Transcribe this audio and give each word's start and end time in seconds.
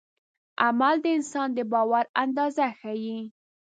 عمل 0.65 0.95
د 1.01 1.05
انسان 1.17 1.47
د 1.57 1.59
باور 1.71 2.05
اندازه 2.23 2.65
ښيي. 2.79 3.19